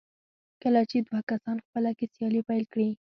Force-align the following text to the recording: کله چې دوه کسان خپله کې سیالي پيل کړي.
کله 0.61 0.81
چې 0.89 0.97
دوه 1.07 1.19
کسان 1.29 1.57
خپله 1.65 1.91
کې 1.97 2.05
سیالي 2.13 2.41
پيل 2.49 2.63
کړي. 2.73 2.89